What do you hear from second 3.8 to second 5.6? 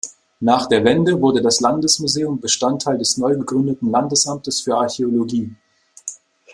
Landesamtes für Archäologie.